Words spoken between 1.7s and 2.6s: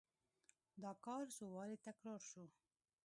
تکرار شو.